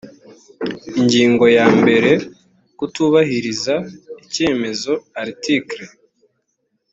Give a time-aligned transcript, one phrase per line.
[0.99, 2.11] ingingo ya mbere
[2.77, 3.75] kutubahiriza
[4.23, 4.93] icyemezo
[5.23, 5.83] article